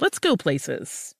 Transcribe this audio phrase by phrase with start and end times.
[0.00, 1.14] let's go places.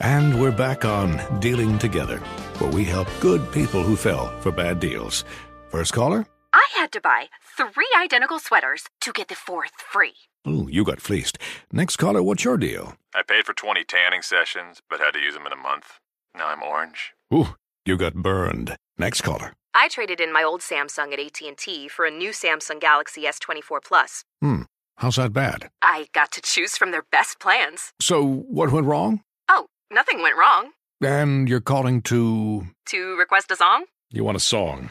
[0.00, 2.18] And we're back on Dealing Together,
[2.58, 5.24] where we help good people who fell for bad deals.
[5.68, 6.26] First caller?
[6.52, 10.14] I had to buy three identical sweaters to get the fourth free.
[10.48, 11.36] Ooh, you got fleeced.
[11.70, 12.94] Next caller, what's your deal?
[13.14, 16.00] I paid for 20 tanning sessions, but had to use them in a month.
[16.34, 17.12] Now I'm orange.
[17.34, 18.76] Ooh, you got burned.
[18.98, 19.52] Next caller.
[19.74, 24.24] I traded in my old Samsung at AT&T for a new Samsung Galaxy S24 Plus.
[24.40, 24.62] Hmm,
[25.00, 25.70] how's that bad?
[25.82, 27.92] I got to choose from their best plans.
[28.00, 29.22] So, what went wrong?
[29.48, 30.70] Oh, nothing went wrong.
[31.02, 32.66] And you're calling to.
[32.86, 33.86] To request a song?
[34.10, 34.90] You want a song?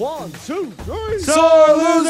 [0.00, 1.18] One, two, three.
[1.18, 2.08] Sore losers!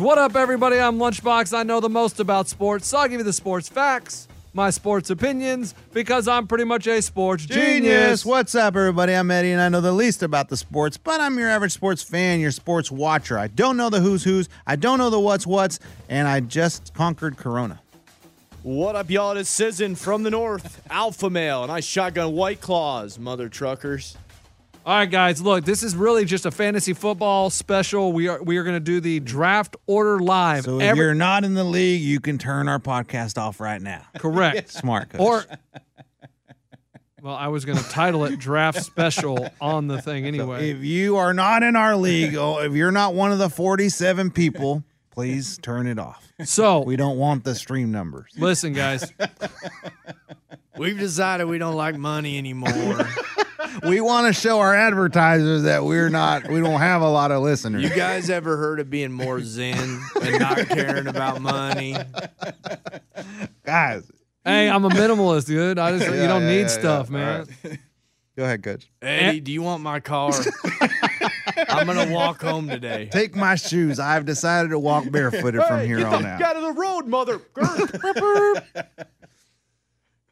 [0.00, 0.78] What up, everybody?
[0.78, 1.52] I'm Lunchbox.
[1.52, 5.10] I know the most about sports, so I'll give you the sports facts, my sports
[5.10, 7.66] opinions, because I'm pretty much a sports genius.
[7.66, 8.24] Genius.
[8.24, 9.14] What's up, everybody?
[9.14, 12.04] I'm Eddie, and I know the least about the sports, but I'm your average sports
[12.04, 13.36] fan, your sports watcher.
[13.36, 16.94] I don't know the who's who's, I don't know the what's what's, and I just
[16.94, 17.80] conquered Corona.
[18.62, 19.36] What up, y'all?
[19.36, 24.16] It's Sizzin from the north, Alpha Male, and I shotgun White Claws, mother truckers.
[24.84, 25.40] All right, guys.
[25.40, 28.12] Look, this is really just a fantasy football special.
[28.12, 30.64] We are we are going to do the draft order live.
[30.64, 33.80] So if Every- you're not in the league, you can turn our podcast off right
[33.80, 34.02] now.
[34.18, 34.70] correct.
[34.72, 35.20] Smart, coach.
[35.20, 35.44] Or,
[37.22, 40.70] well, I was going to title it draft special on the thing anyway.
[40.70, 44.32] if you are not in our league, oh, if you're not one of the 47
[44.32, 44.82] people,
[45.12, 46.32] please turn it off.
[46.44, 48.32] So We don't want the stream numbers.
[48.36, 49.12] listen, guys.
[50.76, 53.06] We've decided we don't like money anymore.
[53.86, 57.42] We want to show our advertisers that we're not, we don't have a lot of
[57.42, 57.82] listeners.
[57.82, 61.96] you guys ever heard of being more zen and not caring about money?
[63.64, 64.10] Guys,
[64.44, 65.78] Hey, I'm a minimalist, dude.
[65.78, 67.12] I just you don't yeah, need yeah, stuff, yeah.
[67.12, 67.46] man.
[67.64, 67.70] All
[68.36, 68.90] go ahead, coach.
[69.00, 70.32] Eddie, do you want my car?
[71.68, 73.08] I'm gonna walk home today.
[73.12, 74.00] Take my shoes.
[74.00, 76.38] I've decided to walk barefooted from here on out.
[76.40, 77.40] Get out of the road, mother.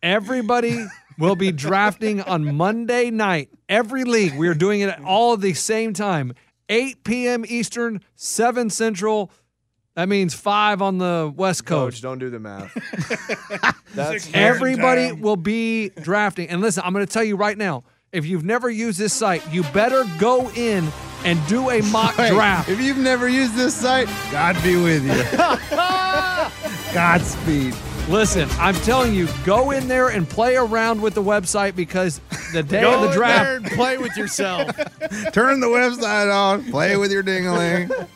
[0.03, 0.87] Everybody
[1.21, 3.51] will be drafting on Monday night.
[3.69, 6.35] Every league, we are doing it at all at the same time.
[6.69, 7.45] 8 p.m.
[7.47, 9.31] Eastern, 7 Central.
[9.95, 12.03] That means 5 on the West Coach, Coast.
[12.03, 12.73] don't do the math.
[13.95, 16.49] That's Everybody will be drafting.
[16.49, 19.43] And listen, I'm going to tell you right now if you've never used this site,
[19.53, 20.89] you better go in
[21.25, 22.69] and do a mock Hey, draft.
[22.69, 25.23] If you've never used this site, God be with you.
[26.95, 27.75] Godspeed.
[28.11, 32.21] Listen, I'm telling you, go in there and play around with the website because
[32.53, 33.45] the day Go of the in draft.
[33.45, 34.67] there and play with yourself.
[35.33, 38.09] Turn the website on, play with your dingaling,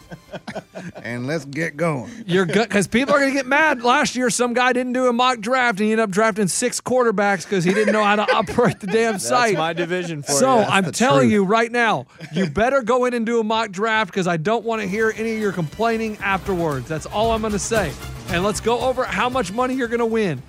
[0.96, 2.10] and let's get going.
[2.26, 3.82] You're good because people are going to get mad.
[3.84, 6.80] Last year, some guy didn't do a mock draft and he ended up drafting six
[6.80, 9.56] quarterbacks because he didn't know how to operate the damn That's site.
[9.56, 10.64] my division for so you.
[10.64, 11.32] I'm telling truth.
[11.32, 14.64] you right now, you better go in and do a mock draft because I don't
[14.64, 16.88] want to hear any of your complaining afterwards.
[16.88, 17.92] That's all I'm going to say.
[18.34, 20.42] And let's go over how much money you're going to win.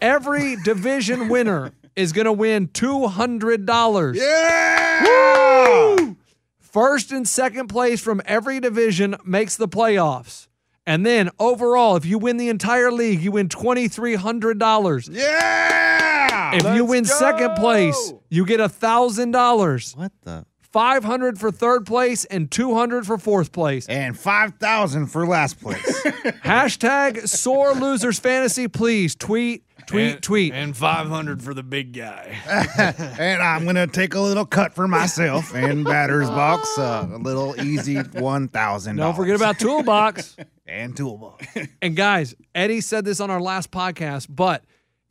[0.00, 4.14] Every division winner is going to win $200.
[4.14, 5.04] Yeah!
[5.04, 6.16] Woo!
[6.60, 10.48] First and second place from every division makes the playoffs.
[10.86, 15.10] And then overall, if you win the entire league, you win $2,300.
[15.12, 16.54] Yeah!
[16.54, 19.94] If you Let's win second place, you get $1,000.
[19.94, 20.46] What the?
[20.72, 23.86] 500 for third place and 200 for fourth place.
[23.88, 26.02] And 5,000 for last place.
[26.44, 28.68] Hashtag sore losers fantasy.
[28.68, 30.52] Please tweet, tweet, And- tweet.
[30.54, 32.36] And 500 for the big guy.
[33.18, 37.18] and I'm going to take a little cut for myself and batter's box, uh, a
[37.18, 38.96] little easy $1,000.
[38.96, 40.36] Don't forget about Toolbox.
[40.68, 41.46] and toolbox.
[41.82, 44.62] And guys, Eddie said this on our last podcast, but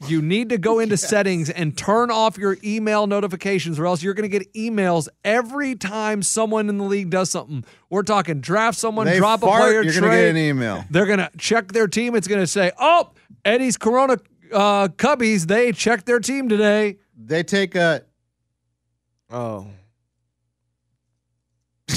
[0.07, 4.13] you need to go into settings and turn off your email notifications, or else you're
[4.13, 7.65] going to get emails every time someone in the league does something.
[7.89, 10.01] We're talking draft someone, They drop fart, a player, you're trade.
[10.01, 10.85] gonna get an email.
[10.89, 12.15] They're going to check their team.
[12.15, 13.11] It's going to say, "Oh,
[13.43, 14.17] Eddie's Corona
[14.53, 15.47] uh, Cubbies.
[15.47, 18.03] They checked their team today." They take a.
[19.29, 19.67] Oh.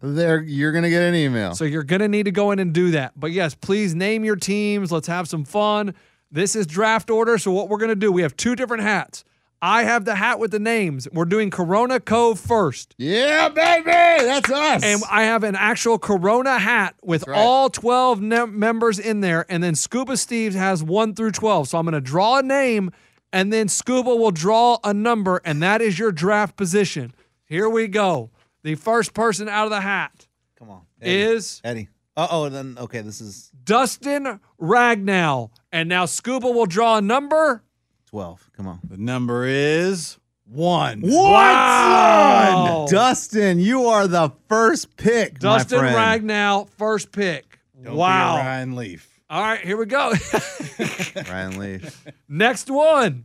[0.00, 1.54] There, you're gonna get an email.
[1.56, 3.18] So you're going to need to go in and do that.
[3.18, 4.92] But yes, please name your teams.
[4.92, 5.94] Let's have some fun.
[6.30, 7.38] This is draft order.
[7.38, 9.24] So what we're going to do, we have two different hats.
[9.62, 11.06] I have the hat with the names.
[11.12, 12.94] We're doing Corona Cove first.
[12.96, 14.82] Yeah, baby, that's us.
[14.82, 19.44] And I have an actual Corona hat with all 12 ne- members in there.
[19.50, 21.68] And then Scuba Steve has 1 through 12.
[21.68, 22.90] So I'm going to draw a name,
[23.34, 27.12] and then Scuba will draw a number, and that is your draft position.
[27.44, 28.30] Here we go.
[28.62, 30.26] The first person out of the hat
[30.58, 31.88] Come on, is Eddie.
[32.20, 35.52] Uh oh, then okay, this is Dustin Ragnall.
[35.72, 37.64] And now Scuba will draw a number.
[38.10, 38.50] 12.
[38.54, 38.80] Come on.
[38.84, 41.00] The number is one.
[41.00, 41.14] What?
[41.14, 42.86] Wow.
[42.90, 45.38] Dustin, you are the first pick.
[45.38, 46.28] Dustin my friend.
[46.28, 47.58] Ragnall, first pick.
[47.82, 48.34] Don't wow.
[48.34, 49.20] Be a Ryan Leaf.
[49.30, 50.12] All right, here we go.
[51.26, 52.06] Ryan Leaf.
[52.28, 53.24] Next one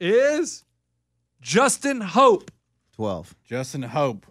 [0.00, 0.64] is
[1.40, 2.50] Justin Hope.
[2.96, 3.36] 12.
[3.44, 4.26] Justin Hope.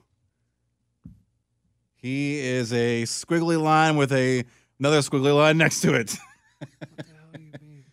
[2.01, 4.43] He is a squiggly line with a
[4.79, 6.17] another squiggly line next to it.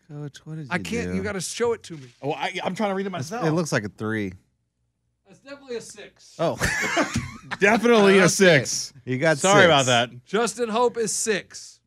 [0.09, 1.11] Coach, what did you I can't.
[1.11, 1.17] do?
[1.17, 2.09] You got to show it to me.
[2.23, 3.47] Oh, I, I'm trying to read it myself.
[3.47, 4.33] It looks like a three.
[5.27, 6.35] That's definitely a six.
[6.39, 6.57] Oh,
[7.61, 8.95] definitely a six.
[9.05, 9.67] you got Sorry six.
[9.67, 10.25] about that.
[10.25, 11.81] Justin Hope is six.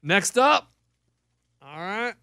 [0.00, 0.70] Next up,
[1.60, 2.14] all right,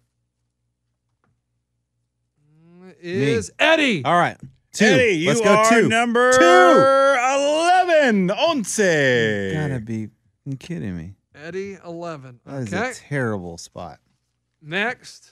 [3.00, 4.02] is Eddie.
[4.04, 4.38] All right.
[4.76, 4.84] Two.
[4.84, 5.88] Eddie, you Let's go are two.
[5.88, 6.38] number Two.
[6.42, 8.28] 11.
[8.28, 8.78] Once.
[8.78, 10.08] You gotta be
[10.58, 11.14] kidding me.
[11.34, 12.40] Eddie, eleven.
[12.44, 12.90] That is Okay.
[12.90, 14.00] a terrible spot.
[14.62, 15.30] Next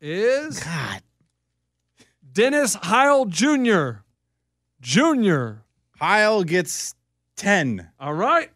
[0.00, 1.02] is God.
[2.32, 3.90] Dennis Heil Jr.
[4.80, 5.52] Jr.
[6.00, 6.94] Heil gets
[7.36, 7.90] 10.
[8.00, 8.50] All right.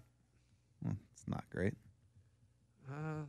[1.12, 1.75] It's not great.
[2.91, 3.23] Uh,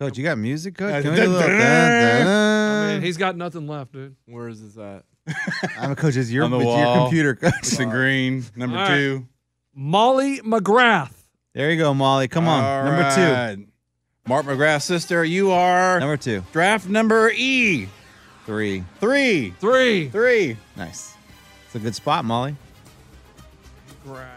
[0.00, 1.02] Coach, you got music, Coach?
[1.02, 2.26] Can we do a little dun, dun,
[2.88, 4.16] I mean, he's got nothing left, dude.
[4.24, 5.04] Where is this at?
[5.78, 6.16] I'm a coach.
[6.16, 7.04] It's your, On the it's your wall.
[7.04, 7.52] computer, Coach.
[7.58, 8.42] It's in green.
[8.56, 8.96] Number All right.
[8.96, 9.28] two.
[9.74, 11.12] Molly McGrath.
[11.52, 12.28] There you go, Molly.
[12.28, 12.64] Come on.
[12.64, 13.14] All number
[13.54, 13.66] two.
[14.26, 16.42] Mark McGrath's sister, you are Number two.
[16.52, 17.86] draft number E.
[18.46, 18.82] Three.
[19.00, 19.50] Three.
[19.60, 20.08] Three.
[20.08, 20.56] Three.
[20.78, 21.14] Nice.
[21.66, 22.56] It's a good spot, Molly.
[24.06, 24.28] McGrath.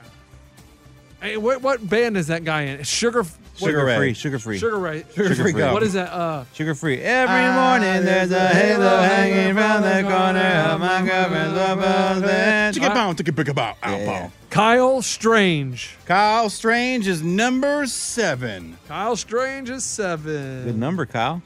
[1.22, 2.84] Hey, what what band is that guy in?
[2.84, 3.24] Sugar.
[3.56, 3.96] Sugar Ray.
[3.98, 4.14] free.
[4.14, 4.58] Sugar free.
[4.58, 5.06] Sugar Ray.
[5.16, 5.74] Sugar Free Gum.
[5.74, 6.12] What is that?
[6.12, 7.00] Uh, Sugar free.
[7.00, 12.76] Every Ah, morning there's a halo hanging from the corner of my girlfriend's rubber band.
[12.76, 14.06] Chicka bow, chicka bicka bow, ow, Yeah.
[14.06, 14.32] bow.
[14.50, 15.98] Kyle Strange.
[16.06, 18.78] Kyle Strange is number seven.
[18.88, 20.66] Kyle Strange is seven.
[20.66, 21.42] Good number, Kyle.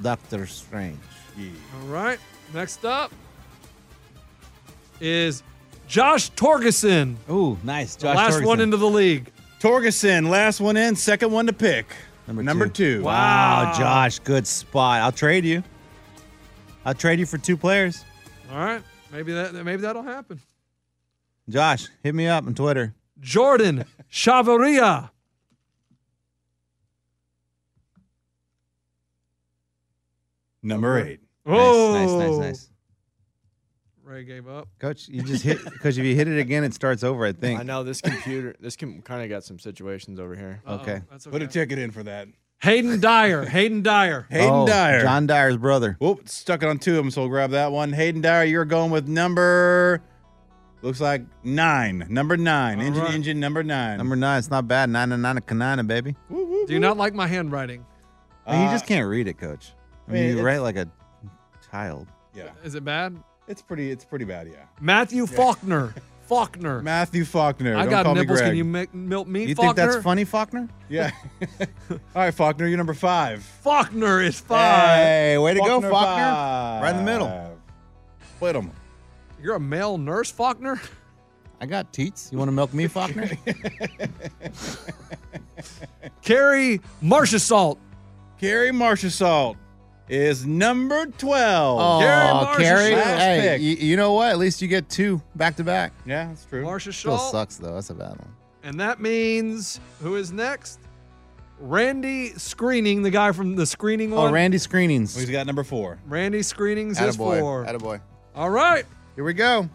[0.00, 0.98] Doctor Strange.
[1.38, 2.18] All right.
[2.54, 3.12] Next up
[5.00, 5.42] is
[5.88, 7.16] Josh Torgeson.
[7.30, 7.96] Ooh, nice.
[7.96, 9.30] The Josh last one into the league.
[9.62, 11.86] Torgeson, last one in, second one to pick.
[12.26, 13.00] Number two.
[13.04, 13.78] Wow, Wow.
[13.78, 15.02] Josh, good spot.
[15.02, 15.62] I'll trade you.
[16.84, 18.04] I'll trade you for two players.
[18.50, 18.82] All right.
[19.12, 20.40] Maybe that maybe that'll happen.
[21.48, 22.92] Josh, hit me up on Twitter.
[23.20, 25.10] Jordan Chavaria.
[30.62, 31.20] Number eight.
[31.46, 32.40] Oh, Nice, nice, nice, oh.
[32.40, 32.71] nice.
[34.12, 34.68] Ray gave up.
[34.78, 37.24] Coach, you just hit because if you hit it again, it starts over.
[37.24, 37.58] I think.
[37.58, 38.54] I know this computer.
[38.60, 40.60] This can kind of got some situations over here.
[40.66, 41.00] Uh-oh, Okay.
[41.10, 42.28] That's Put a ticket in for that.
[42.60, 43.44] Hayden Dyer.
[43.46, 44.26] Hayden Dyer.
[44.30, 45.00] Hayden Oh, Dyer.
[45.02, 45.96] John Dyer's brother.
[45.98, 47.92] Whoop, stuck it on two of them, so we'll grab that one.
[47.92, 50.00] Hayden Dyer, you're going with number,
[50.82, 52.06] looks like nine.
[52.08, 52.78] Number nine.
[52.80, 53.14] All engine, right.
[53.14, 53.98] engine, number nine.
[53.98, 54.38] Number nine.
[54.38, 54.90] It's not bad.
[54.90, 56.14] Nine and nine and kanana, baby.
[56.30, 57.84] Do you not like my handwriting?
[58.46, 59.72] I mean, you Uh, just can't read it, Coach.
[60.06, 60.88] I mean, I mean, you write like a
[61.70, 62.06] child.
[62.34, 63.16] Yeah, Is it bad?
[63.48, 64.64] It's pretty, it's pretty bad, yeah.
[64.80, 65.94] Matthew Faulkner.
[66.28, 66.80] Faulkner.
[66.80, 67.76] Matthew Faulkner.
[67.76, 68.38] I Don't got call nipples.
[68.38, 68.48] Me Greg.
[68.50, 69.74] Can you make, milk me, You Faulkner?
[69.74, 70.68] think that's funny, Faulkner?
[70.88, 71.10] Yeah.
[71.90, 73.42] All right, Faulkner, you're number five.
[73.42, 74.96] Faulkner is five.
[74.96, 75.90] Hey, way to go, Faulkner.
[75.90, 76.82] five.
[76.82, 77.58] Right in the middle.
[78.36, 78.70] Split them.
[79.42, 80.80] You're a male nurse, Faulkner?
[81.60, 82.30] I got teats.
[82.32, 83.28] You want to milk me, Faulkner?
[86.22, 87.78] Carrie Marshasalt.
[88.38, 89.56] Carrie Marshasalt.
[90.08, 91.78] Is number 12.
[91.80, 92.94] Oh, Marshall Carrie.
[92.94, 93.62] Hey, Pick.
[93.62, 94.30] you, you know what?
[94.30, 95.92] At least you get two back to back.
[96.04, 96.62] Yeah, that's true.
[96.62, 97.30] Marcia Still Shaw.
[97.30, 97.74] sucks though.
[97.74, 98.34] That's a bad one.
[98.62, 100.78] And that means who is next?
[101.58, 104.32] Randy Screening, the guy from the screening Oh, one.
[104.32, 105.14] Randy Screenings.
[105.16, 105.98] He's got number four.
[106.08, 107.64] Randy Screenings is four.
[107.64, 108.00] Attaboy.
[108.34, 108.84] All right.
[109.14, 109.68] Here we go.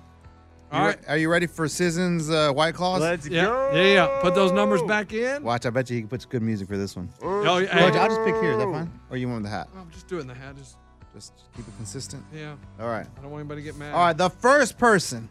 [0.72, 1.00] All You right.
[1.00, 3.02] re- Are you ready for Seasons uh, White Claws?
[3.02, 3.72] Let's Yeah, go.
[3.74, 4.20] yeah, yeah.
[4.22, 5.42] Put those numbers back in.
[5.44, 7.10] Watch, I bet you he puts good music for this one.
[7.22, 8.00] Oh, yeah, Coach, hey.
[8.00, 8.52] I'll just pick here.
[8.52, 8.92] Is that fine?
[9.10, 9.70] Or you want the hat?
[9.78, 10.56] I'm just doing the hat.
[10.58, 10.76] Just
[11.14, 12.24] Just keep it consistent.
[12.34, 12.56] yeah.
[12.80, 13.06] All right.
[13.18, 13.94] I don't want anybody to get mad.
[13.94, 14.18] All right.
[14.18, 15.30] The first person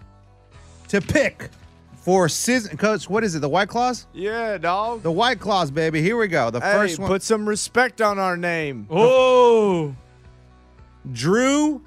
[0.88, 1.50] to pick
[1.96, 3.40] for Season, Coach, what is it?
[3.40, 4.06] The White Claws?
[4.14, 5.02] Yeah, dog.
[5.02, 6.00] The White Claws, baby.
[6.00, 6.50] Here we go.
[6.50, 7.08] The Hey, first one.
[7.08, 8.86] put some respect on our name.
[8.90, 9.94] Oh,
[11.12, 11.82] Drew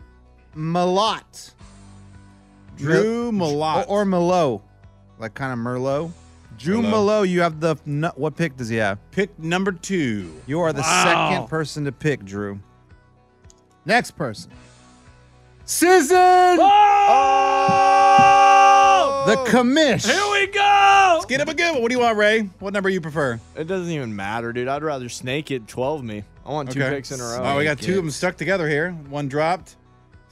[0.56, 1.54] Malott.
[2.80, 3.86] Drew Malott.
[3.88, 4.62] Or, or Malo.
[5.20, 6.12] Like kind of Merlot.
[6.58, 6.90] Drew Merlot.
[6.92, 7.76] Malo, you have the.
[7.86, 8.98] nu- What pick does he have?
[9.12, 10.32] Pick number two.
[10.48, 11.30] You are the Wow.
[11.32, 12.60] second person to pick, Drew.
[13.86, 14.52] Next person.
[15.66, 16.58] Sizzin!
[16.60, 16.66] Oh!
[19.28, 20.06] The commish.
[20.10, 21.22] here we go.
[21.28, 21.82] Get him a good one.
[21.84, 22.42] What do you want, Ray?
[22.60, 23.40] What number you prefer?
[23.56, 24.68] It doesn't even matter, dude.
[24.68, 26.24] I'd rather snake it 12 me.
[26.46, 27.42] I want two picks in a row.
[27.44, 28.92] Oh, we got two of them stuck together here.
[29.10, 29.76] One dropped.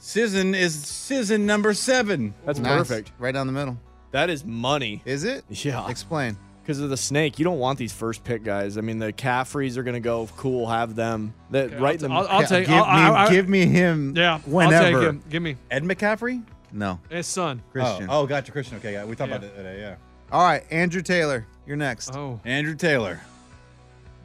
[0.00, 2.34] Sizzin is Sizzin number seven.
[2.46, 2.78] That's Nice.
[2.78, 3.12] perfect.
[3.18, 3.76] Right down the middle.
[4.12, 5.02] That is money.
[5.04, 5.44] Is it?
[5.50, 5.88] Yeah.
[5.88, 6.36] Explain.
[6.62, 8.76] Because of the snake, you don't want these first pick guys.
[8.76, 10.66] I mean, the Caffreys are gonna go cool.
[10.66, 12.66] Have them that Okay, right in the I'll, I'll Yeah, take.
[12.66, 14.84] give, I'll, me, I, I, give me him Yeah, whenever.
[14.86, 15.22] I'll take him.
[15.30, 16.42] Give me Ed McCaffrey?
[16.70, 17.00] No.
[17.08, 17.62] his son.
[17.72, 18.08] Christian.
[18.10, 18.76] Oh, oh, gotcha, Christian.
[18.78, 19.36] Okay, yeah, we talked Yeah.
[19.36, 19.80] about it today.
[19.80, 19.94] Yeah.
[20.30, 22.14] All right, Andrew Taylor, you're next.
[22.14, 23.20] Oh, Andrew Taylor.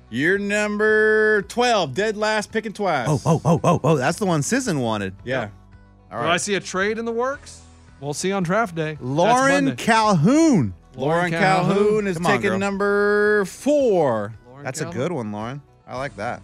[0.10, 3.08] You're number 12, dead last, picking twice.
[3.10, 3.96] oh, oh, oh, oh, oh.
[3.96, 5.16] That's the one Sizzin wanted.
[5.24, 5.50] Yeah.
[6.14, 7.62] All do I see a trade in the works?
[8.00, 8.98] We'll see on draft day.
[9.02, 10.74] Lauren Calhoun.
[10.96, 12.60] Lauren Calhoun is Come on, taking girl.
[12.60, 14.34] number four.
[14.48, 15.62] Lauren That's a good one, Lauren.
[15.88, 16.42] I like that.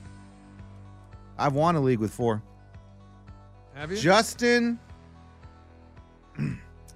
[1.37, 2.41] I've won a league with four.
[3.75, 3.97] Have you?
[3.97, 4.79] Justin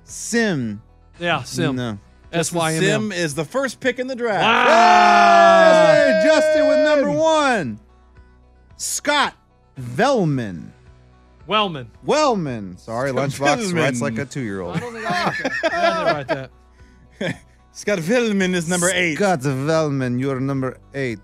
[0.03, 0.82] Sim.
[1.20, 1.75] yeah, Sim.
[1.75, 2.00] No.
[2.32, 4.44] S Y M Sim is the first pick in the draft.
[4.44, 5.94] Wow.
[5.94, 7.80] Hey, Justin with number one.
[8.77, 9.36] Scott
[9.80, 10.72] Velman.
[11.47, 11.91] Wellman.
[12.03, 12.77] Wellman.
[12.77, 13.75] Sorry, Lunchbox Velman.
[13.75, 14.77] writes like a two year old.
[14.77, 14.93] I old.
[14.93, 15.71] don't think I like that.
[15.73, 17.41] I didn't write that.
[17.73, 19.15] Scott Villman is number eight.
[19.15, 21.19] Scott Wellman, you're number eight.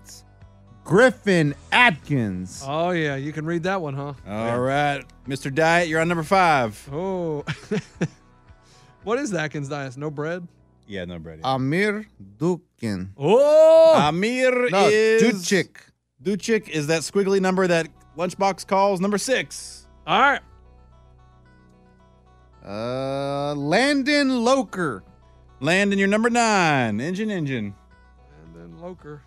[0.84, 2.64] Griffin Atkins.
[2.66, 4.14] Oh yeah, you can read that one, huh?
[4.26, 5.04] All right.
[5.28, 5.54] Mr.
[5.54, 6.88] Diet, you're on number five.
[6.92, 7.44] Oh.
[9.04, 9.96] what is the Atkins diet?
[9.96, 10.46] No bread?
[10.88, 11.40] Yeah, no bread.
[11.44, 12.06] Amir
[12.38, 13.10] Dukin.
[13.16, 13.94] Oh.
[13.96, 15.22] Amir No, is.
[15.22, 15.76] Duchik.
[16.22, 17.86] Duchik is that squiggly number that
[18.18, 19.86] Lunchbox calls number six.
[20.10, 20.40] All right.
[22.66, 25.04] Uh, Landon Loker.
[25.60, 27.00] Landon, you're number nine.
[27.00, 27.76] Engine, engine.
[28.42, 29.22] And then Loker.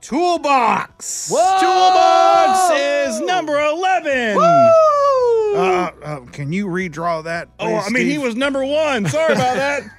[0.00, 1.28] Toolbox.
[1.28, 4.38] Toolbox is number 11.
[4.38, 7.48] Uh, uh, can you redraw that?
[7.58, 9.08] Oh, please, I mean, he was number one.
[9.08, 9.90] Sorry about that.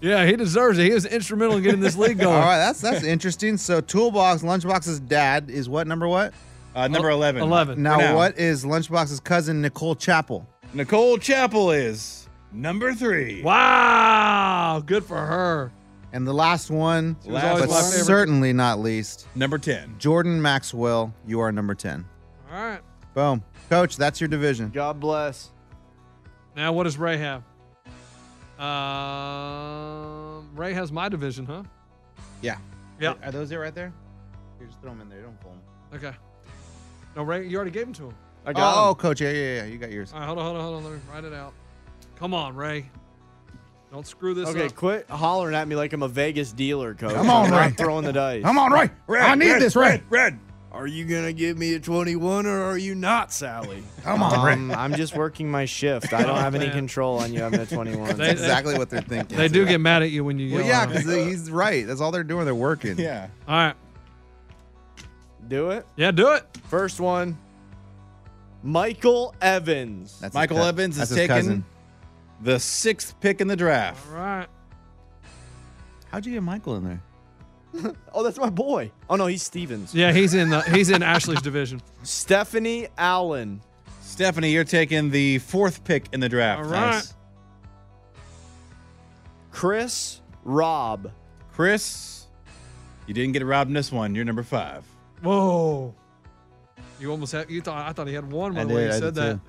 [0.00, 0.84] Yeah, he deserves it.
[0.84, 2.34] He was instrumental in getting this league going.
[2.34, 3.58] All right, that's that's interesting.
[3.58, 6.32] So, Toolbox, Lunchbox's dad is what number what?
[6.78, 7.42] Uh, number 11.
[7.42, 7.82] 11.
[7.82, 8.14] Now, now.
[8.14, 10.46] what is Lunchbox's cousin Nicole Chapel?
[10.72, 13.42] Nicole Chapel is number three.
[13.42, 14.80] Wow.
[14.86, 15.72] Good for her.
[16.12, 19.96] And the last one, Last but my certainly not least, Number 10.
[19.98, 21.12] Jordan Maxwell.
[21.26, 22.06] You are number ten.
[22.50, 22.80] All right.
[23.12, 23.96] Boom, Coach.
[23.96, 24.70] That's your division.
[24.70, 25.50] God bless.
[26.56, 27.42] Now, what does Ray have?
[28.58, 31.64] Um, Ray has my division, huh?
[32.40, 32.58] Yeah.
[33.00, 33.14] Yeah.
[33.24, 33.92] Are those it right there?
[34.60, 35.18] You just throw them in there.
[35.18, 35.60] You don't pull them.
[35.92, 36.16] Okay.
[37.18, 38.14] No, Ray, you already gave them to him.
[38.46, 38.94] I got Oh, him.
[38.94, 39.20] Coach.
[39.20, 39.64] Yeah, yeah, yeah.
[39.64, 40.12] You got yours.
[40.12, 40.84] All right, hold on, hold on, hold on.
[40.84, 41.52] Let me write it out.
[42.16, 42.88] Come on, Ray.
[43.90, 44.54] Don't screw this up.
[44.54, 44.74] Okay, up.
[44.76, 47.12] quit hollering at me like I'm a Vegas dealer, coach.
[47.14, 47.70] Come on, I'm not Ray.
[47.72, 48.44] throwing the dice.
[48.44, 48.90] Come on, Ray.
[49.08, 50.00] Red, I need this, Ray.
[50.08, 50.38] Red.
[50.70, 53.82] Are you gonna give me a 21 or are you not, Sally?
[54.04, 54.52] Come on, Ray.
[54.52, 56.12] Um, I'm just working my shift.
[56.12, 56.74] I don't have any man.
[56.76, 58.16] control on you having a 21.
[58.16, 59.36] That's exactly what they're thinking.
[59.38, 61.84] They do get mad at you when you Well, yeah, because he's right.
[61.84, 62.44] That's all they're doing.
[62.44, 62.96] They're working.
[62.98, 63.26] Yeah.
[63.48, 63.74] All right.
[65.48, 65.86] Do it.
[65.96, 66.44] Yeah, do it.
[66.68, 67.36] First one.
[68.62, 70.18] Michael Evans.
[70.20, 71.64] That's his Michael cou- Evans that's is his taking cousin.
[72.42, 74.06] the sixth pick in the draft.
[74.10, 74.46] All right.
[76.10, 77.02] How'd you get Michael in there?
[78.12, 78.90] oh, that's my boy.
[79.08, 79.94] Oh no, he's Stevens.
[79.94, 81.80] Yeah, he's in the he's in Ashley's division.
[82.02, 83.60] Stephanie Allen.
[84.02, 86.64] Stephanie, you're taking the fourth pick in the draft.
[86.64, 86.92] All right.
[86.92, 87.14] Nice.
[89.52, 91.12] Chris Robb.
[91.52, 92.26] Chris,
[93.06, 94.14] you didn't get robbed in this one.
[94.14, 94.84] You're number five.
[95.22, 95.94] Whoa.
[97.00, 98.88] You almost had you thought I thought he had one I by the way did,
[98.90, 99.34] you I said did that.
[99.34, 99.40] too.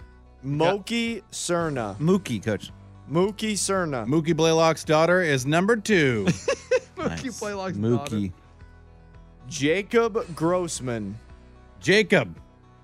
[0.43, 1.97] Moki Cerna.
[1.97, 2.71] Mookie, coach.
[3.11, 4.05] Mookie Cerna.
[4.07, 6.25] Mookie Blaylock's daughter is number two.
[6.95, 8.15] Mookie Blaylock's daughter.
[8.15, 8.31] Mookie.
[9.47, 11.17] Jacob Grossman.
[11.79, 12.37] Jacob,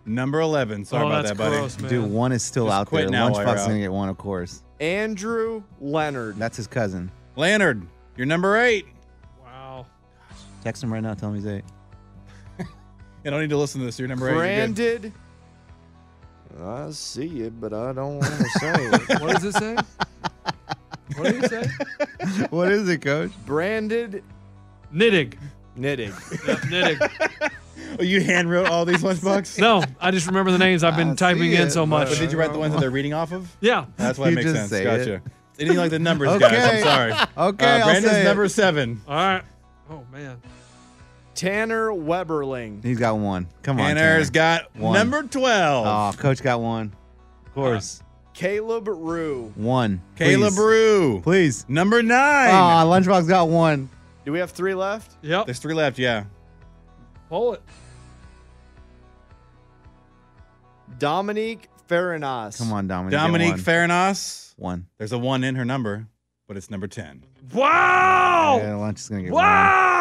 [0.08, 0.86] Number 11.
[0.86, 1.58] Sorry Oh, about that's that, buddy.
[1.58, 1.90] gross, man.
[1.90, 3.10] Dude, one is still Just out quit there.
[3.12, 3.68] now while Lunchbox you're is out.
[3.68, 4.64] gonna get one, of course.
[4.80, 6.38] Andrew Leonard.
[6.38, 7.12] That's his cousin.
[7.36, 8.86] Leonard, you're number eight.
[9.44, 9.86] Wow.
[10.64, 11.14] Text him right now.
[11.16, 11.64] Tell him he's eight.
[13.26, 13.98] You don't need to listen to this.
[13.98, 14.36] You're number eight.
[14.36, 15.12] Branded.
[16.64, 19.20] I see it, but I don't want to say it.
[19.20, 19.76] What does it say?
[21.18, 22.46] What did he say?
[22.52, 23.32] what is it, Coach?
[23.46, 24.24] Branded
[24.92, 25.34] Knitting.
[25.76, 26.12] knitting.
[26.48, 27.52] Yep, Nittig.
[28.00, 29.58] Oh, you hand wrote all these ones, lunchbox?
[29.60, 30.84] No, I just remember the names.
[30.84, 32.10] I've been I typing in it, so much.
[32.10, 33.50] But did you write the ones that they're reading off of?
[33.62, 33.86] Yeah.
[33.98, 34.70] That's why it You makes just sense.
[34.70, 35.14] say Gotcha.
[35.16, 35.22] it.
[35.56, 36.40] They didn't like the numbers, Okay.
[36.40, 36.74] guys.
[36.76, 37.12] I'm sorry.
[37.14, 38.26] Okay, Uh, I'll Brandon's say it.
[38.26, 39.02] number seven.
[39.08, 39.44] All right.
[39.90, 40.42] Oh man.
[41.36, 42.84] Tanner Weberling.
[42.84, 43.48] He's got one.
[43.64, 44.62] Come on, Tanner's Tanner.
[44.72, 44.94] got One.
[44.94, 45.86] number 12.
[45.86, 46.94] Oh, Coach got one.
[47.46, 48.02] Of course,
[48.34, 49.52] Caleb Rue.
[49.56, 50.02] one.
[50.16, 50.60] Caleb Please.
[50.60, 51.22] Rue.
[51.22, 51.66] Please.
[51.70, 52.50] Number nine.
[52.50, 53.90] Oh, Lunchbox got one.
[54.26, 55.16] Do we have three left?
[55.22, 55.46] Yep.
[55.46, 56.26] There's three left, yeah.
[57.30, 57.62] Pull it.
[60.98, 62.58] Dominique Farinas.
[62.58, 63.12] Come on, Dominique.
[63.12, 63.60] get Dominique one.
[63.60, 64.54] Farinas.
[64.58, 64.88] One.
[64.98, 66.08] There's a one in her number,
[66.48, 67.24] but it's number 10.
[67.54, 68.60] Wow.
[68.62, 69.44] Yeah, Lunch is gonna get one.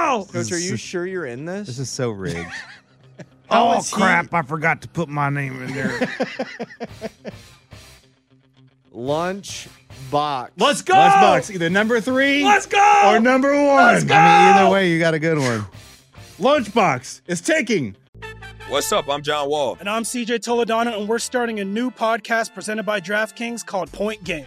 [0.04, 0.26] Wow.
[0.30, 1.66] Coach, are you sure you're in this?
[1.66, 2.50] This is so rigged.
[3.50, 4.32] Oh is oh, he- crap!
[4.32, 6.08] I forgot to put my name in there.
[8.90, 9.68] Lunch
[10.10, 10.50] box.
[10.56, 10.94] Let's go.
[10.94, 13.02] Lunchbox, either number three Let's go.
[13.04, 13.78] or number one.
[13.96, 15.66] I mean, either way, you got a good one.
[16.38, 17.96] Lunchbox is taking.
[18.68, 19.10] What's up?
[19.10, 19.76] I'm John Wall.
[19.78, 24.24] And I'm CJ Toledano, and we're starting a new podcast presented by DraftKings called Point
[24.24, 24.46] Game.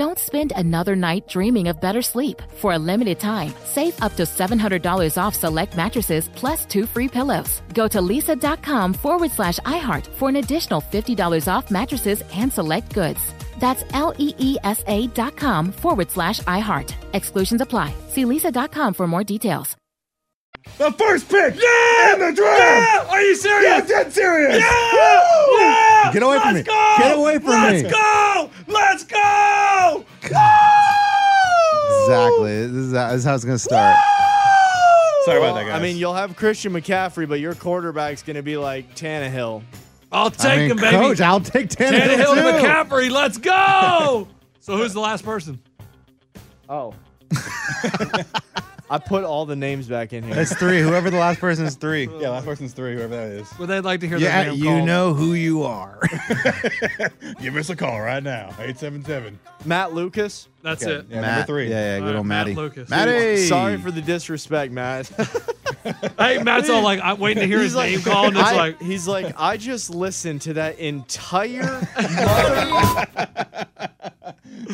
[0.00, 2.40] Don't spend another night dreaming of better sleep.
[2.56, 7.60] For a limited time, save up to $700 off select mattresses plus two free pillows.
[7.74, 13.20] Go to leesa.com forward slash iHeart for an additional $50 off mattresses and select goods.
[13.58, 16.94] That's L E E S A dot com forward slash iHeart.
[17.12, 17.92] Exclusions apply.
[18.08, 19.76] See leesa.com for more details.
[20.78, 22.14] The first pick Yeah!
[22.14, 22.58] in the draft.
[22.58, 23.06] Yeah!
[23.10, 23.68] Are you serious?
[23.70, 24.58] Yeah, dead serious.
[24.58, 25.58] Yeah!
[25.58, 26.10] Yeah!
[26.14, 26.72] Get away from Let's me.
[26.74, 26.94] Go!
[26.98, 27.82] Get away from me.
[27.82, 28.50] Let's go!
[28.66, 29.49] Let's go!
[32.02, 32.66] Exactly.
[32.66, 33.96] This is, how- this is how it's gonna start.
[35.24, 35.78] Sorry about that, guys.
[35.78, 39.62] I mean, you'll have Christian McCaffrey, but your quarterback's going to be like Tannehill.
[40.10, 40.96] I'll take I mean, him, baby.
[40.96, 42.66] Coach, I'll take Tannehill, Tannehill to too.
[42.66, 43.10] McCaffrey.
[43.10, 44.26] Let's go.
[44.60, 45.60] so who's the last person?
[46.70, 46.94] Oh.
[48.92, 50.34] I put all the names back in here.
[50.34, 50.80] That's three.
[50.80, 52.08] Whoever the last person is three.
[52.18, 53.48] Yeah, last person's three, whoever that is.
[53.56, 54.84] Well, they'd like to hear Yeah, their name you called?
[54.86, 56.00] know who you are.
[57.40, 58.48] Give us a call right now.
[58.58, 59.38] 877.
[59.64, 60.48] Matt Lucas.
[60.62, 61.06] That's Okay, it.
[61.08, 61.30] Yeah, Matt.
[61.36, 61.68] number three.
[61.70, 62.56] Yeah, yeah, good All right, old Matt Matty.
[62.56, 62.88] Lucas.
[62.90, 63.36] Matty.
[63.46, 65.10] Sorry for the disrespect, Matt.
[66.18, 68.26] Hey, Matt's all like, I'm waiting to hear his name called.
[68.34, 71.62] And it's I- like, he's like, I just listened to that entire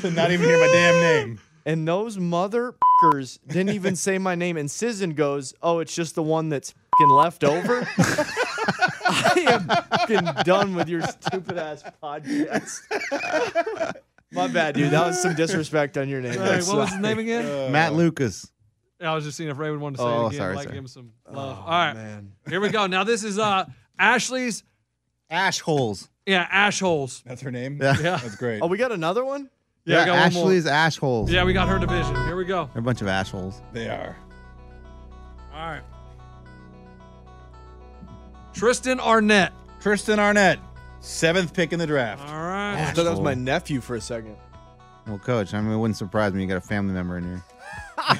[0.00, 1.38] To not even hear my damn name.
[1.66, 4.56] And those motherfuckers didn't even say my name.
[4.56, 7.86] And Sizzin goes, "Oh, it's just the one that's fucking left over."
[9.08, 12.80] I am fucking done with your stupid ass podcast.
[14.32, 14.90] My bad, dude.
[14.90, 16.38] That was some disrespect on your name.
[16.40, 17.70] all right, what was his name again?
[17.72, 18.50] Matt Lucas.
[19.00, 20.38] I was just seeing if Raymond wanted to say Oh, it again.
[20.38, 20.74] sorry, like, sorry.
[20.74, 21.58] give him some Oh, love.
[21.58, 22.32] all right, man.
[22.48, 22.86] here we go.
[22.86, 23.66] Now this is uh
[23.98, 24.62] Ashley's.
[25.28, 26.08] Ash holes.
[26.24, 27.22] Yeah, ash holes.
[27.26, 27.78] That's her name?
[27.82, 27.94] Yeah.
[28.00, 28.60] Yeah, That's great.
[28.62, 29.50] Oh, we got another one.
[29.86, 30.02] Yeah.
[30.02, 30.42] I got one more.
[30.42, 31.30] Ashley's ash holes.
[31.30, 32.14] Yeah, we got her division.
[32.26, 32.68] Here we go.
[32.74, 33.62] They're a bunch of ash holes.
[33.72, 34.16] They are.
[35.54, 35.82] All right.
[38.52, 39.52] Tristan Arnett.
[39.80, 40.58] Tristan Arnett,
[41.00, 42.28] seventh pick in the draft.
[42.28, 42.74] All right.
[42.74, 44.36] I thought that was my nephew for a second.
[45.06, 46.42] Well, coach, I mean, it wouldn't surprise me.
[46.42, 47.44] You got a family member in here.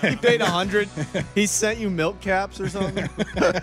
[0.10, 0.88] he paid a hundred.
[1.34, 3.08] He sent you milk caps or something.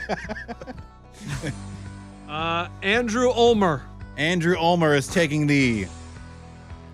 [2.27, 3.83] Uh, Andrew Ulmer.
[4.17, 5.85] Andrew Ulmer is taking the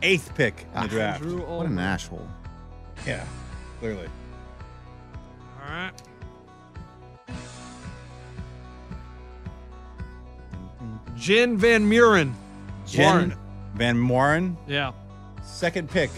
[0.01, 1.21] eighth pick in the ah, draft.
[1.21, 2.27] Andrew What an asshole.
[3.05, 3.25] Yeah,
[3.79, 4.07] clearly.
[5.61, 5.91] All right.
[11.15, 12.33] Jen Van Muren.
[12.87, 13.35] Jen Warren.
[13.75, 14.91] Van Moren, Yeah.
[15.43, 16.09] second pick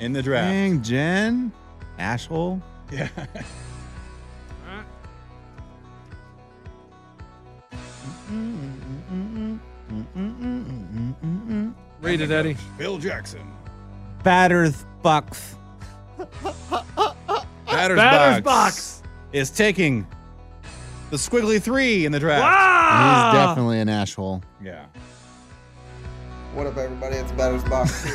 [0.00, 0.48] in the draft.
[0.48, 1.52] Dang, Jen.
[1.98, 2.60] Ash hole.
[2.90, 3.08] Yeah.
[12.10, 12.56] Read it, Eddie.
[12.76, 13.40] Bill Jackson.
[14.24, 15.54] Batters Bucks.
[16.18, 19.02] Batter's, Batter's box, box.
[19.32, 20.06] is taking
[21.10, 22.42] the squiggly three in the draft.
[22.42, 23.30] Wow.
[23.32, 24.42] He's definitely an ash hole.
[24.62, 24.86] Yeah.
[26.52, 27.14] What up, everybody?
[27.16, 28.06] It's Batter's Box.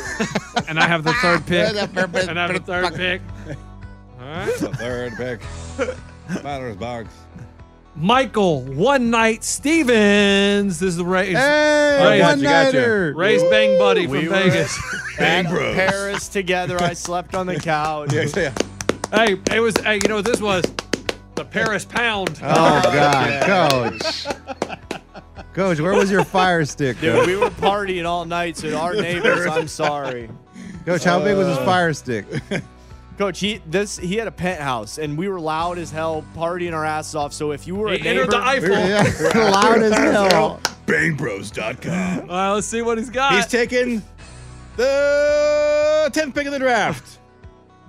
[0.68, 1.68] And I have the third pick.
[1.76, 3.20] and I have the third pick.
[4.18, 4.58] All right.
[4.58, 6.42] The third pick.
[6.42, 7.14] Batter's box.
[7.96, 10.78] Michael One Night Stevens.
[10.80, 11.36] This is the Rays.
[11.36, 13.14] Hey, Rays, one you, got nighter.
[13.16, 14.78] Rays Bang Buddy from We were Vegas.
[15.18, 15.74] Bang Bros.
[15.74, 16.80] Paris together.
[16.80, 18.12] I slept on the couch.
[18.12, 18.52] Yeah, yeah.
[19.12, 19.74] hey, it was.
[19.78, 20.62] Hey, you know what this was?
[21.36, 22.38] The Paris Pound.
[22.42, 24.26] Oh, God, coach.
[25.54, 27.26] Coach, where was your fire stick, Dude, coach?
[27.26, 30.28] we were partying all night, so our neighbors, I'm sorry.
[30.84, 32.26] Coach, how big was his Uh, fire stick?
[33.18, 36.84] Coach, he this he had a penthouse and we were loud as hell, partying our
[36.84, 37.32] asses off.
[37.32, 38.70] So if you were a He entered neighbor, the Eiffel.
[38.70, 40.60] Yeah, loud as hell.
[40.86, 42.20] Bangbros.com.
[42.20, 43.34] All right, let's see what he's got.
[43.34, 44.02] He's taking
[44.76, 47.18] the 10th pick in the draft.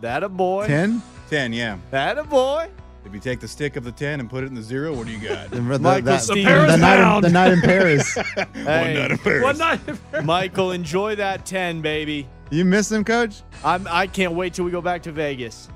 [0.02, 1.02] that a boy, 10?
[1.30, 1.78] 10, yeah.
[1.92, 2.70] that a boy.
[3.06, 5.08] If you take the stick of the 10 and put it in the zero, what
[5.08, 5.50] do you got?
[5.52, 6.46] The, the, Michael that- Stevens.
[6.46, 7.24] the Paris night in, Pound.
[7.24, 8.16] the night in Paris.
[8.54, 9.44] Hey, One night of Paris.
[9.44, 10.26] One night.
[10.26, 12.28] Michael, enjoy that ten, baby.
[12.50, 13.42] You miss him, coach?
[13.64, 15.70] I'm I can't wait till we go back to Vegas.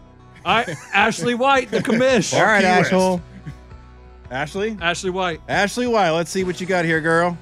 [0.45, 2.33] All right, Ashley White, the commish.
[2.37, 3.21] All right, Key asshole.
[4.31, 4.77] Ashley?
[4.81, 5.41] Ashley White.
[5.49, 6.11] Ashley White.
[6.11, 7.37] Let's see what you got here, girl.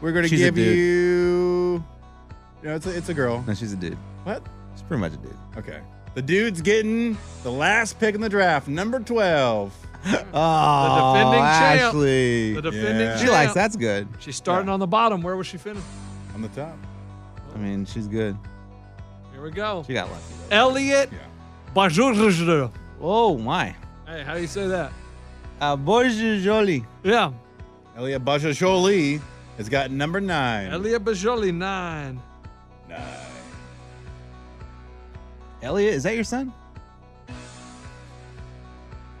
[0.00, 0.76] We're going to She's a give dude.
[0.76, 1.84] you.
[2.62, 3.42] No, it's a, it's a girl.
[3.46, 3.96] No, she's a dude.
[4.24, 4.42] What?
[4.74, 5.36] She's pretty much a dude.
[5.56, 5.80] Okay.
[6.14, 9.74] The dude's getting the last pick in the draft, number 12.
[10.34, 11.80] Oh, defending champ.
[11.94, 12.52] Ashley.
[12.52, 13.16] The defending Yeah.
[13.16, 13.32] she champ.
[13.32, 14.06] likes that's good.
[14.18, 15.22] She's starting on the bottom.
[15.22, 15.88] Where was she finishing?
[16.34, 16.76] On the top.
[17.54, 18.36] I mean, she's good.
[19.44, 19.84] Here we go.
[19.86, 20.22] She got lucky.
[20.48, 20.56] Though.
[20.56, 21.18] Elliot Yeah.
[21.76, 22.72] Bajurjuru.
[22.98, 23.76] Oh my.
[24.06, 24.90] Hey, how do you say that?
[25.60, 26.82] Uh, Bonjour, Jolie.
[27.02, 27.30] Yeah.
[27.94, 29.20] Elia Baja Jolie
[29.58, 30.72] has got number nine.
[30.72, 32.22] Elliot Bajoli, nine.
[32.88, 33.00] Nine.
[35.60, 36.50] Elliot, is that your son?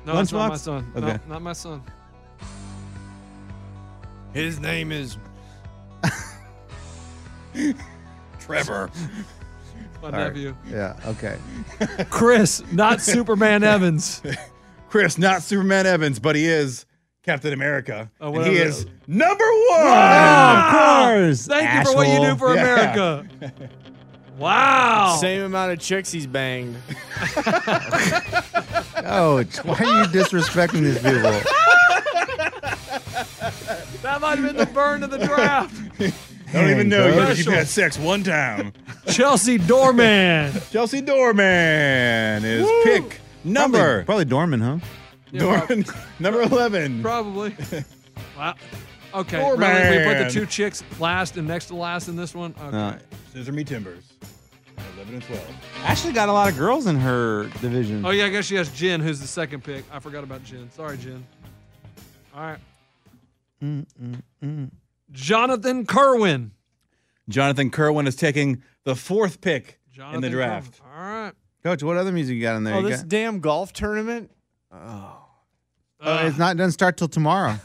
[0.06, 0.90] No, that's not my son.
[0.96, 1.06] Okay.
[1.06, 1.82] No, not my son.
[4.32, 5.18] His name is
[8.40, 8.90] Trevor.
[10.04, 10.34] My All right.
[10.34, 10.54] nephew.
[10.70, 10.96] Yeah.
[11.06, 11.38] Okay.
[12.10, 14.20] Chris, not Superman Evans.
[14.90, 16.84] Chris, not Superman Evans, but he is
[17.22, 18.10] Captain America.
[18.20, 18.86] Oh, and he that is is.
[19.06, 19.80] number one.
[19.80, 21.46] Ah, of course.
[21.46, 22.60] Thank you for what you do for Yeah.
[22.60, 23.26] America.
[24.36, 25.16] Wow.
[25.20, 26.76] same amount of chicks he's banged.
[28.96, 31.40] Coach, why are you disrespecting these people?
[34.02, 35.74] That might have been the burn of the draft.
[36.54, 37.34] I don't even know you.
[37.34, 38.72] You've had sex one time.
[39.08, 40.52] Chelsea Dorman.
[40.70, 44.78] Chelsea Dorman is pick number Probably, probably Dorman, huh?
[45.30, 45.84] Yeah, Dorman,
[46.20, 47.02] number eleven.
[47.02, 47.54] probably.
[48.36, 48.54] Wow.
[49.14, 49.98] Okay, Poor really?
[49.98, 52.54] We put the two chicks last and next to last in this one.
[52.60, 52.76] Okay.
[52.76, 52.98] Uh,
[53.32, 54.12] Scissor me timbers.
[54.96, 55.40] 11 and 12.
[55.84, 58.04] Ashley got a lot of girls in her division.
[58.04, 59.84] Oh yeah, I guess she has Jen, who's the second pick.
[59.92, 60.68] I forgot about Jen.
[60.72, 61.24] Sorry, Jen.
[62.34, 62.58] All right,
[63.62, 64.70] Mm, mm, mm.
[65.14, 66.50] Jonathan Kerwin.
[67.28, 69.78] Jonathan Kerwin is taking the fourth pick
[70.12, 70.80] in the draft.
[70.82, 70.92] Kerwin.
[70.94, 71.32] All right.
[71.62, 72.74] Coach, what other music you got in there?
[72.74, 74.30] Oh, You this got- damn golf tournament.
[74.70, 75.20] Oh,
[76.06, 77.58] Oh, it's not doesn't start till tomorrow.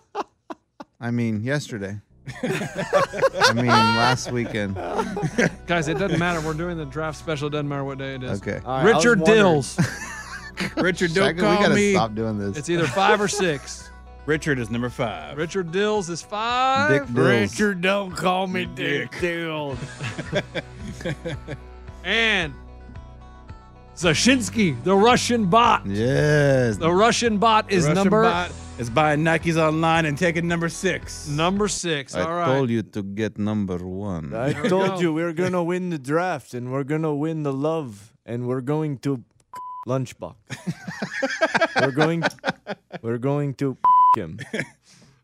[1.00, 2.00] I mean, yesterday.
[2.42, 4.74] I mean, last weekend.
[5.66, 6.40] Guys, it doesn't matter.
[6.46, 7.46] We're doing the draft special.
[7.48, 8.42] It doesn't matter what day it is.
[8.42, 8.60] Okay.
[8.64, 9.78] All right, I was Richard Dills.
[10.76, 11.92] Richard, don't Shaka, we gotta me.
[11.92, 12.58] stop doing this.
[12.58, 13.90] It's either five or six.
[14.26, 15.36] Richard is number five.
[15.38, 16.90] Richard Dills is five.
[16.90, 17.52] Dick Dills.
[17.52, 19.78] Richard, don't call me Dick Dills.
[22.04, 22.54] And
[23.96, 25.84] Zashinsky, the Russian bot.
[25.86, 26.76] Yes.
[26.76, 31.26] The Russian bot is Russian number bot is buying Nikes online and taking number six.
[31.26, 32.14] number six.
[32.14, 32.46] I All right.
[32.46, 34.32] told you to get number one.
[34.34, 38.46] I told you we're gonna win the draft and we're gonna win the love and
[38.46, 39.24] we're going to
[39.88, 40.36] lunchbox.
[41.80, 42.22] we're going.
[43.02, 43.76] We're going to
[44.16, 44.38] him.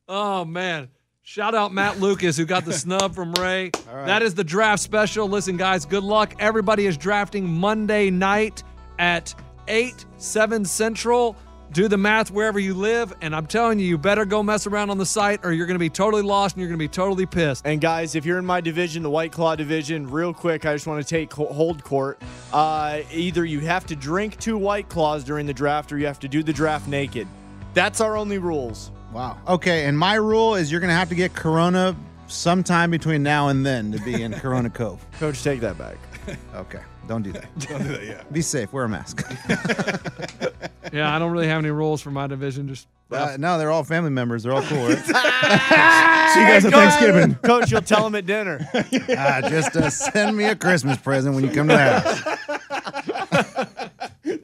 [0.09, 0.89] Oh man.
[1.23, 3.71] Shout out Matt Lucas who got the snub from Ray.
[3.93, 5.29] That is the draft special.
[5.29, 6.35] Listen, guys, good luck.
[6.39, 8.63] Everybody is drafting Monday night
[8.99, 9.35] at
[9.69, 11.37] 8, 7 Central.
[11.73, 13.15] Do the math wherever you live.
[13.23, 15.77] And I'm telling you, you better go mess around on the site or you're going
[15.77, 17.65] to be totally lost and you're going to be totally pissed.
[17.65, 20.87] And guys, if you're in my division, the White Claw division, real quick, I just
[20.87, 22.21] want to take hold court.
[22.53, 26.21] Uh, either you have to drink two White Claws during the draft, or you have
[26.21, 27.27] to do the draft naked.
[27.75, 28.91] That's our only rules.
[29.13, 29.39] Wow.
[29.49, 31.95] Okay, and my rule is you're gonna have to get Corona
[32.27, 35.05] sometime between now and then to be in Corona Cove.
[35.19, 35.97] Coach, take that back.
[36.55, 37.47] Okay, don't do that.
[37.69, 38.23] Don't do that, yeah.
[38.31, 38.73] Be safe.
[38.73, 39.23] Wear a mask.
[40.93, 42.69] Yeah, I don't really have any rules for my division.
[42.69, 44.43] Just Uh, no, they're all family members.
[44.43, 44.89] They're all cool.
[44.89, 44.99] Right?
[44.99, 45.07] See
[46.41, 47.35] you guys at Thanksgiving.
[47.37, 48.61] Coach, you'll tell him at dinner.
[48.75, 52.21] uh, just uh, send me a Christmas present when you come to the house.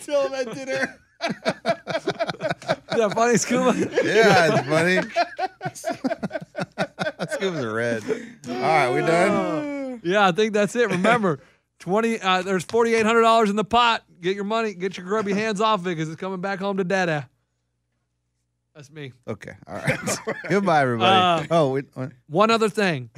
[0.07, 0.99] Tell him at dinner.
[1.21, 3.75] that funny, Scuba?
[4.05, 5.01] Yeah, it's funny.
[7.33, 8.03] Scuba's red.
[8.49, 10.01] All right, we done?
[10.05, 10.91] Yeah, I think that's it.
[10.91, 11.41] Remember,
[11.79, 12.21] twenty.
[12.21, 14.05] Uh, there's forty eight hundred dollars in the pot.
[14.21, 14.75] Get your money.
[14.75, 17.29] Get your grubby hands off it because it's coming back home to Dada.
[18.75, 19.13] That's me.
[19.27, 19.55] Okay.
[19.67, 19.99] All right.
[20.49, 21.47] Goodbye, everybody.
[21.51, 22.13] Uh, oh, wait, what?
[22.29, 23.11] One other thing,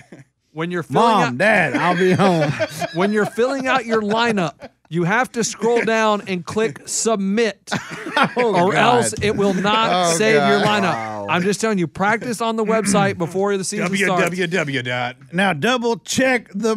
[0.53, 2.51] when you're filling Mom, out, Dad, I'll be home.
[2.95, 7.71] when you're filling out your lineup, you have to scroll down and click submit,
[8.37, 8.75] or God.
[8.75, 10.83] else it will not Oh, save your God.
[10.83, 10.93] lineup.
[10.95, 11.27] Wow.
[11.31, 14.35] I'm just telling you, practice on the website before the season starts.
[14.35, 15.17] www dot.
[15.33, 16.75] Now double check the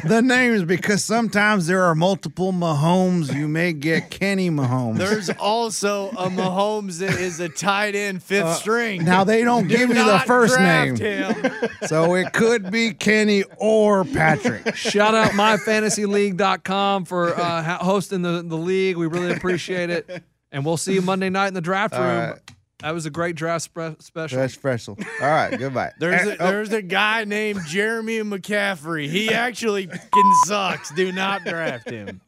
[0.06, 3.34] the names because sometimes there are multiple Mahomes.
[3.34, 4.96] You may get Kenny Mahomes.
[4.96, 9.02] There's also a Mahomes that is a tight end fifth string.
[9.02, 10.96] Uh, now they don't Do give you the first name.
[10.96, 11.52] him.
[11.86, 14.74] so it could be Kenny or Patrick.
[14.76, 18.96] Shout out myfantasyleague.com for uh, ha- hosting the, the league.
[18.96, 20.22] We really appreciate it.
[20.52, 22.02] And we'll see you Monday night in the draft room.
[22.02, 22.38] right.
[22.80, 24.36] That was a great draft spe- special.
[24.38, 24.98] Fresh special.
[25.22, 25.92] All right, goodbye.
[26.00, 29.08] There's a, Eh, oh, there's a guy named Jeremy McCaffrey.
[29.08, 30.90] He actually fucking sucks.
[30.94, 32.20] Do not draft him.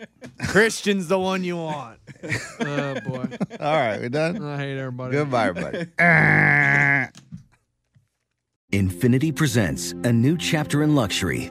[0.46, 1.98] Christian's the one you want.
[2.60, 3.26] Oh, boy.
[3.58, 4.40] all right, we done.
[4.40, 5.12] I hate everybody.
[5.16, 5.86] Goodbye, everybody.
[8.72, 11.50] Infiniti presents a new chapter in luxury,